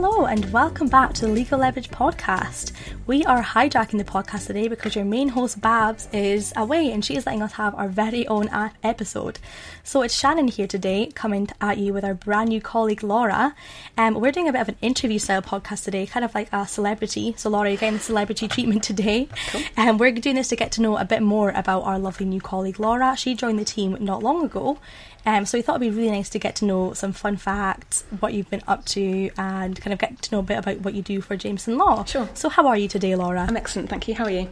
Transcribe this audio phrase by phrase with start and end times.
[0.00, 2.70] Hello, and welcome back to the Legal Leverage podcast.
[3.08, 7.16] We are hijacking the podcast today because your main host, Babs, is away and she
[7.16, 8.48] is letting us have our very own
[8.84, 9.40] episode.
[9.82, 13.56] So it's Shannon here today, coming at you with our brand new colleague, Laura.
[13.96, 16.68] Um, we're doing a bit of an interview style podcast today, kind of like a
[16.68, 17.34] celebrity.
[17.36, 19.28] So, Laura, you're getting the celebrity treatment today.
[19.50, 19.62] Cool.
[19.76, 22.26] And um, we're doing this to get to know a bit more about our lovely
[22.26, 23.16] new colleague, Laura.
[23.16, 24.78] She joined the team not long ago.
[25.26, 28.04] Um, so we thought it'd be really nice to get to know some fun facts,
[28.20, 30.94] what you've been up to, and kind of get to know a bit about what
[30.94, 32.04] you do for Jameson Law.
[32.04, 32.28] Sure.
[32.34, 33.46] So how are you today, Laura?
[33.48, 34.14] I'm excellent, thank you.
[34.14, 34.48] How are you?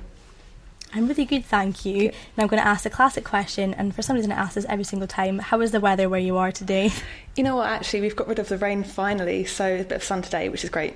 [0.95, 2.09] I'm really good, thank you.
[2.09, 4.65] And I'm going to ask a classic question, and for some reason I ask this
[4.69, 5.39] every single time.
[5.39, 6.91] How is the weather where you are today?
[7.37, 7.69] You know what?
[7.69, 10.65] Actually, we've got rid of the rain finally, so a bit of sun today, which
[10.65, 10.95] is great.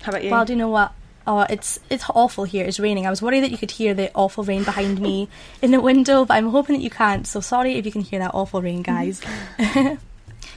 [0.00, 0.30] How about you?
[0.30, 0.92] Well, do you know what?
[1.26, 2.64] Oh, it's it's awful here.
[2.64, 3.06] It's raining.
[3.06, 5.28] I was worried that you could hear the awful rain behind me
[5.62, 7.26] in the window, but I'm hoping that you can't.
[7.26, 9.20] So sorry if you can hear that awful rain, guys.
[9.58, 9.96] Mm-hmm.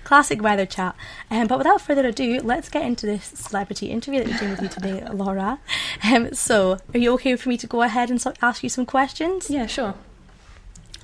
[0.04, 0.96] Classic weather chat.
[1.32, 4.62] Um, but without further ado, let's get into this celebrity interview that we're doing with
[4.62, 5.60] you today, Laura.
[6.04, 8.86] Um, so, are you okay for me to go ahead and so- ask you some
[8.86, 9.50] questions?
[9.50, 9.96] yeah, sure.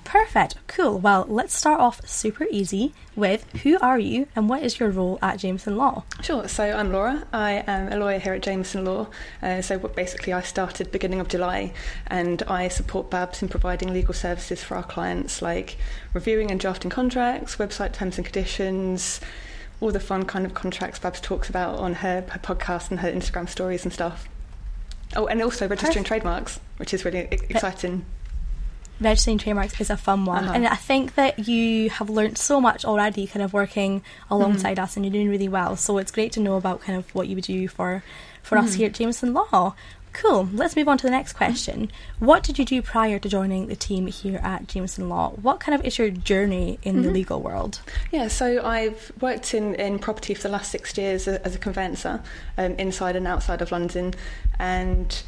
[0.09, 0.55] Perfect.
[0.65, 0.97] Cool.
[0.97, 5.19] Well, let's start off super easy with who are you and what is your role
[5.21, 6.03] at Jameson Law?
[6.23, 6.47] Sure.
[6.47, 7.27] So I'm Laura.
[7.31, 9.09] I am a lawyer here at Jameson Law.
[9.43, 11.73] Uh, so basically, I started beginning of July,
[12.07, 15.77] and I support Babs in providing legal services for our clients, like
[16.11, 19.21] reviewing and drafting contracts, website terms and conditions,
[19.79, 23.11] all the fun kind of contracts Babs talks about on her, her podcast and her
[23.11, 24.27] Instagram stories and stuff.
[25.15, 26.07] Oh, and also registering Perfect.
[26.07, 28.07] trademarks, which is really exciting.
[28.99, 30.53] Registering trademarks is a fun one Uh-huh.
[30.55, 34.83] and i think that you have learnt so much already kind of working alongside Mm-hmm.
[34.83, 37.27] us and you're doing really well so it's great to know about kind of what
[37.27, 38.03] you would do for
[38.43, 38.77] for us Mm-hmm.
[38.77, 39.73] here at jameson law
[40.11, 43.67] cool let's move on to the next question what did you do prior to joining
[43.67, 47.03] the team here at jameson law what kind of is your journey in Mm-hmm.
[47.03, 47.79] the legal world
[48.11, 51.59] Yeah, so I've worked in, in property for the last six years a- as a
[51.59, 52.21] conveyancer,
[52.57, 54.15] um, inside and outside of London.
[54.57, 55.21] And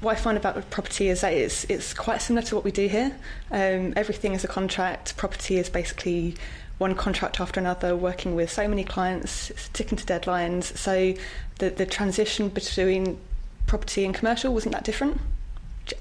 [0.00, 2.86] what I find about property is that it's, it's quite similar to what we do
[2.88, 3.16] here.
[3.50, 5.16] Um, everything is a contract.
[5.16, 6.36] Property is basically
[6.78, 10.64] one contract after another, working with so many clients, sticking to deadlines.
[10.76, 11.14] So
[11.58, 13.18] the, the transition between
[13.66, 15.20] property and commercial wasn't that different,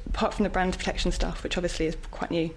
[0.06, 2.52] apart from the brand protection stuff, which obviously is quite new.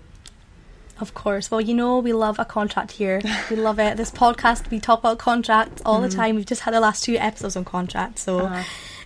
[1.00, 1.50] Of course.
[1.50, 3.22] Well, you know, we love a contract here.
[3.48, 3.96] We love it.
[3.96, 6.36] This podcast, we talk about contracts all the time.
[6.36, 8.62] We've just had the last two episodes on contracts, so Uh-huh.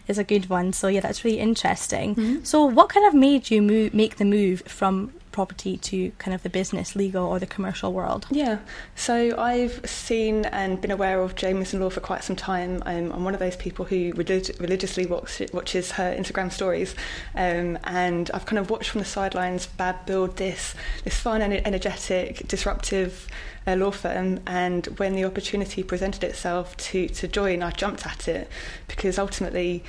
[0.06, 0.72] It's a good one.
[0.72, 2.14] So, yeah, that's really interesting.
[2.14, 2.44] Mm-hmm.
[2.44, 6.44] So, what kind of made you move, make the move from property to kind of
[6.44, 8.26] the business, legal, or the commercial world?
[8.30, 8.58] Yeah,
[8.94, 12.82] so I've seen and been aware of Jameson Law for quite some time.
[12.86, 16.94] Um, I'm one of those people who relig- religiously watch, watches her Instagram stories,
[17.34, 22.46] um, and I've kind of watched from the sidelines Bab build this this fun energetic,
[22.46, 23.26] disruptive
[23.66, 24.40] uh, law firm.
[24.46, 28.48] And when the opportunity presented itself to to join, I jumped at it
[28.86, 29.82] because ultimately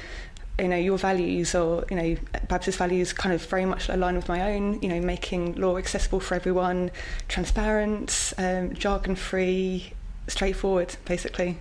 [0.60, 2.16] you know your values or you know
[2.48, 6.20] Babs's values kind of very much align with my own you know making law accessible
[6.20, 6.92] for everyone
[7.28, 9.92] transparent um, jargon free
[10.28, 11.60] straightforward basically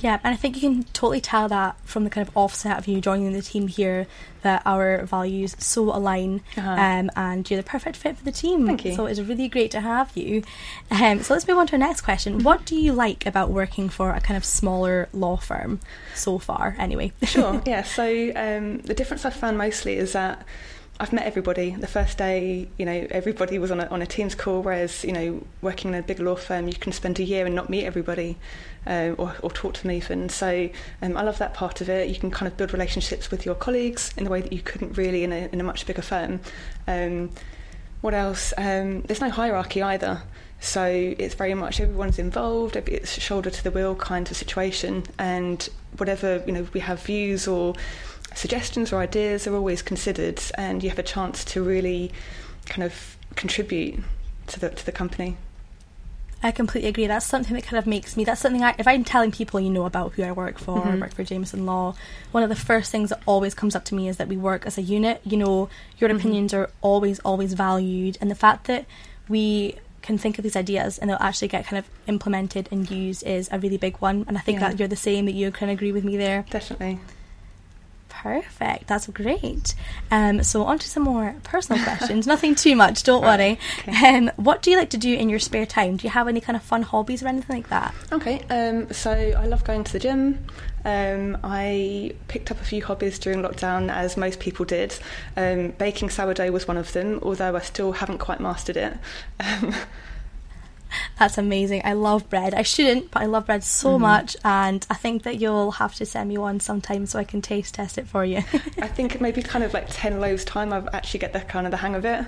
[0.00, 2.86] Yeah, and I think you can totally tell that from the kind of offset of
[2.86, 4.06] you joining the team here
[4.42, 6.70] that our values so align Uh-huh.
[6.70, 8.66] um, and you're the perfect fit for the team.
[8.66, 8.94] Thank you.
[8.94, 10.42] So it's really great to have you.
[10.90, 12.42] Um, so let's move on to our next question.
[12.44, 15.80] What do you like about working for a kind of smaller law firm
[16.14, 17.12] so far, anyway?
[17.22, 18.04] sure yeah so
[18.36, 20.44] um, the difference I've found mostly is that
[20.98, 21.70] I've met everybody.
[21.70, 25.12] The first day you know everybody was on a, on a Teams call whereas you
[25.12, 27.84] know working in a big law firm you can spend a year and not meet
[27.84, 28.38] everybody
[28.86, 30.70] um, or, or talk to them even so
[31.02, 32.08] um, I love that part of it.
[32.08, 34.96] You can kind of build relationships with your colleagues in the way that you couldn't
[34.96, 36.40] really in a, in a much bigger firm.
[36.88, 37.30] Um,
[38.00, 38.54] what else?
[38.56, 40.22] Um, there's no hierarchy either.
[40.60, 45.04] So it's very much everyone's involved it's shoulder to the wheel kind of situation.
[45.18, 45.68] And
[45.98, 47.74] whatever you know we have views or
[48.36, 52.12] suggestions or ideas are always considered and you have a chance to really
[52.66, 53.98] kind of contribute
[54.46, 55.36] to the to the company
[56.42, 57.06] I completely agree.
[57.06, 58.22] That's something that kind of makes me.
[58.24, 60.94] That's something I, if I'm telling people, you know, about who I work for, I
[60.94, 61.00] Mhm.
[61.00, 61.94] work for Jameson Law.
[62.30, 64.66] One of the first things that always comes up to me is that we work
[64.66, 65.22] as a unit.
[65.24, 66.16] You know, your Mhm.
[66.18, 68.84] opinions are always, always valued, and the fact that
[69.28, 73.24] we can think of these ideas and they'll actually get kind of implemented and used
[73.26, 74.24] is a really big one.
[74.28, 74.68] And I think Yeah.
[74.68, 75.24] that you're the same.
[75.24, 76.44] That you kind of agree with me there.
[76.50, 77.00] definitely
[78.22, 78.86] Perfect.
[78.86, 79.74] That's great.
[80.10, 82.26] Um, so on to some more personal questions.
[82.34, 83.02] Nothing too much.
[83.02, 83.58] Don't Right, worry.
[83.94, 84.16] okay.
[84.16, 85.96] Um, what do you like to do in your spare time?
[85.96, 87.94] Do you have any kind of fun hobbies or anything like that?
[88.12, 90.44] Okay, um, so I love going to the gym.
[90.84, 94.96] Um, I picked up a few hobbies during lockdown, as most people did.
[95.36, 98.96] Um, baking sourdough was one of them, although I still haven't quite mastered it.
[99.40, 99.74] Um,
[101.18, 101.82] That's amazing.
[101.84, 102.54] I love bread.
[102.54, 104.02] I shouldn't, but I love bread so Mm-hmm.
[104.02, 107.40] much, and I think that you'll have to send me one sometime so I can
[107.42, 108.38] taste test it for you.
[108.78, 111.70] I think maybe kind of like 10 loaves time, I actually get the kind of
[111.70, 112.24] the hang of it.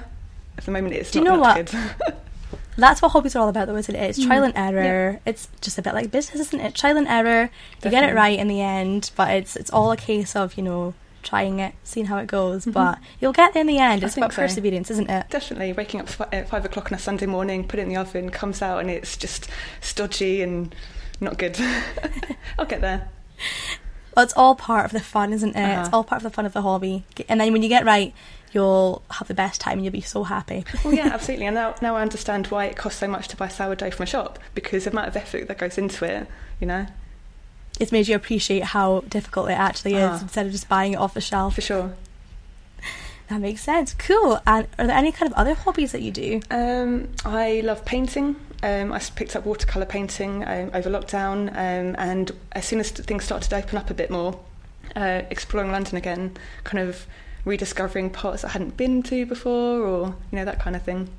[0.57, 1.75] At the moment, it's Do you know what?
[2.77, 3.99] That's what hobbies are all about, though, isn't it?
[4.11, 4.77] It's trial and Mm-hmm.
[4.79, 5.21] error.
[5.27, 6.75] It's just a bit like business, isn't it?
[6.75, 7.51] Trial and error.
[7.85, 10.63] You get it right in the end, but it's it's all a case of you
[10.63, 10.95] know
[11.29, 12.65] trying it, seeing how it goes.
[12.65, 12.73] Mhm.
[12.73, 14.03] But you'll get there in the end.
[14.03, 14.43] It's about so.
[14.43, 15.29] perseverance, isn't it?
[15.31, 18.31] Definitely waking up at five o'clock on a Sunday morning, put it in the oven,
[18.31, 19.49] comes out, and it's just
[19.81, 20.75] stodgy and
[21.21, 21.59] not good.
[22.59, 23.09] I'll get there.
[24.17, 25.57] Well, it's all part of the fun, isn't it?
[25.79, 25.97] It's Uh-huh.
[25.99, 27.05] all part of the fun of the hobby.
[27.29, 28.13] And then when you get right,
[28.53, 30.65] you'll have the best time and you'll be so happy.
[30.85, 31.47] Well, yeah, absolutely.
[31.47, 34.07] And now, now I understand why it costs so much to buy sourdough from a
[34.07, 36.27] shop because the amount of effort that goes into it,
[36.59, 36.87] you know,
[37.79, 40.19] It's made you appreciate how difficult it actually is Uh-huh.
[40.23, 41.55] instead of just buying it off the shelf.
[41.55, 41.95] for sure.
[43.29, 43.93] That makes sense.
[43.93, 44.41] Cool.
[44.47, 46.41] And are there any kind of other hobbies that you do?
[46.51, 48.37] Um, I love painting.
[48.63, 53.25] Um, I picked up watercolour painting um, over lockdown, um, and as soon as things
[53.25, 54.41] started to open up a bit more,
[54.97, 57.07] uh, exploring London again, kind of
[57.45, 61.11] rediscovering parts I hadn't been to before, or you know that kind of thing.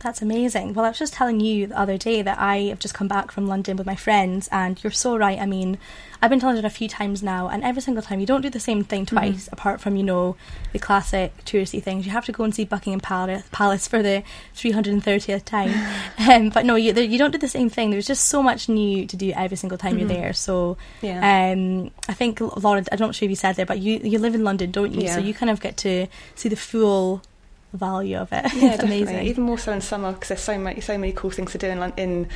[0.00, 0.72] That's amazing.
[0.72, 3.30] Well, I was just telling you the other day that I have just come back
[3.30, 5.38] from London with my friends, and you're so right.
[5.38, 5.76] I mean,
[6.22, 8.48] I've been to London a few times now, and every single time you don't do
[8.48, 10.36] the same thing twice, apart from, you know,
[10.72, 12.06] the classic touristy things.
[12.06, 14.22] You have to go and see Buckingham Palace, Palace for the
[14.56, 15.74] 330th time.
[16.30, 17.90] um, but no, you, you don't do the same thing.
[17.90, 19.98] There's just so much new to do every single time Mhm.
[20.00, 20.32] you're there.
[20.32, 21.52] So Yeah.
[21.52, 24.34] um, I think, Laura, I'm not sure if you said there, but you, you live
[24.34, 25.02] in London, don't you?
[25.02, 25.14] Yeah.
[25.14, 27.22] So you kind of get to see the full
[27.72, 28.52] value of it.
[28.54, 29.26] yeah, amazing.
[29.26, 31.68] Even more so in summer because there's so many so many cool things to do
[31.68, 32.28] in in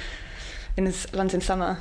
[0.76, 1.80] in this London summer.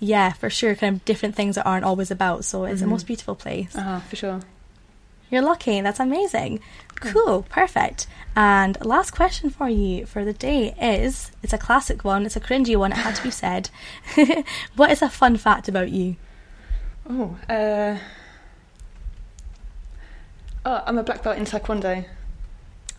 [0.00, 0.74] Yeah, for sure.
[0.76, 2.44] Kind of different things that aren't always about.
[2.44, 2.90] So it's the Mhm.
[2.90, 3.74] most beautiful place.
[3.74, 4.40] Uh-huh, for sure.
[5.30, 5.80] You're lucky.
[5.82, 6.60] That's amazing.
[7.00, 7.42] Cool.
[7.50, 8.06] Perfect.
[8.34, 12.24] And last question for you for the day is it's a classic one.
[12.24, 12.92] It's a cringy one.
[12.92, 13.70] It had to be said.
[14.76, 16.16] what is a fun fact about you?
[17.10, 17.98] Oh, uh,
[20.64, 22.04] oh, I'm a black belt in Taekwondo.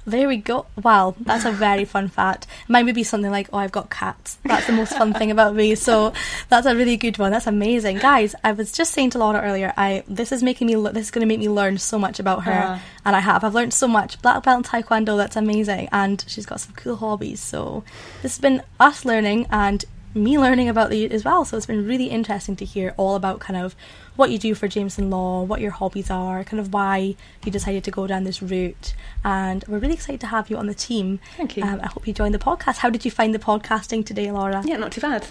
[0.05, 0.65] There we go.
[0.81, 2.47] Wow, that's a very fun fact.
[2.67, 5.53] Mine would be something like, "Oh, I've got cats." That's the most fun thing about
[5.55, 5.75] me.
[5.75, 6.13] So
[6.47, 7.31] that's a really good one.
[7.31, 8.33] That's amazing, guys.
[8.43, 10.75] I was just saying to Laura earlier, I this is making me.
[10.75, 12.81] This is going to make me learn so much about her, Ah.
[13.05, 13.43] and I have.
[13.43, 14.19] I've learned so much.
[14.21, 15.15] Black belt in Taekwondo.
[15.15, 17.39] That's amazing, and she's got some cool hobbies.
[17.41, 17.83] So
[18.23, 19.85] this has been us learning and
[20.15, 21.45] me learning about you as well.
[21.45, 23.75] So it's been really interesting to hear all about kind of
[24.15, 27.15] what you do for Jameson Law, what your hobbies are, kind of why
[27.45, 28.93] you decided to go down this route.
[29.23, 31.19] And we're really excited to have you on the team.
[31.37, 31.63] Thank you.
[31.63, 32.77] Um, I hope you joined the podcast.
[32.77, 34.63] How did you find the podcasting today, Laura?
[34.65, 35.27] yeah, not too bad.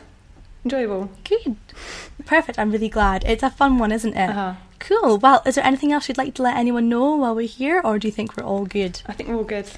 [0.64, 1.10] Enjoyable.
[1.24, 1.56] Good.
[2.26, 2.58] Perfect.
[2.58, 3.24] I'm really glad.
[3.24, 4.30] It's a fun one, isn't it?
[4.30, 4.54] Uh-huh.
[4.80, 5.18] Cool.
[5.18, 7.98] Well, is there anything else you'd like to let anyone know while we're here, or
[7.98, 9.00] do you think we're all good?
[9.06, 9.68] I think we're all good.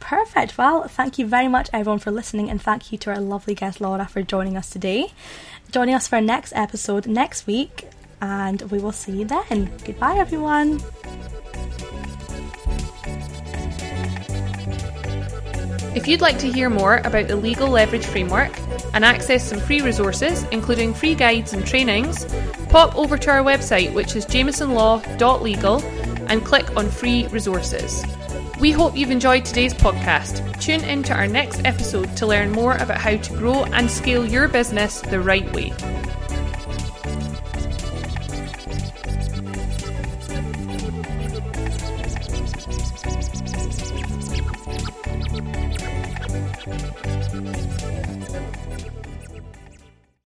[0.00, 0.58] Perfect.
[0.58, 3.80] Well, thank you very much, everyone, for listening, and thank you to our lovely guest
[3.80, 5.12] Laura for joining us today.
[5.70, 7.88] Joining us for our next episode next week,
[8.20, 9.72] and we will see you then.
[9.84, 10.80] Goodbye, everyone.
[15.94, 18.56] If you'd like to hear more about the Legal Leverage Framework
[18.94, 22.26] and access some free resources, including free guides and trainings,
[22.68, 25.82] pop over to our website, which is jamesonlaw.legal,
[26.28, 28.04] and click on free resources.
[28.60, 30.60] We hope you've enjoyed today's podcast.
[30.60, 34.26] Tune in to our next episode to learn more about how to grow and scale
[34.26, 35.72] your business the right way.